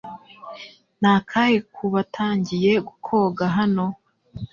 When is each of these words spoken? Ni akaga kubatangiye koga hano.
Ni 1.01 1.09
akaga 1.15 1.59
kubatangiye 1.75 2.71
koga 3.05 3.45
hano. 3.57 3.85